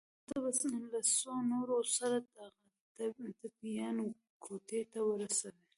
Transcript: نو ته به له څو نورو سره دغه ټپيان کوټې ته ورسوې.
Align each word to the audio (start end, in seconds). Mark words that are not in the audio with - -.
نو 0.27 0.27
ته 0.29 0.37
به 0.43 0.51
له 0.93 1.01
څو 1.17 1.33
نورو 1.51 1.77
سره 1.97 2.17
دغه 2.99 3.25
ټپيان 3.39 3.97
کوټې 4.43 4.81
ته 4.91 4.99
ورسوې. 5.09 5.61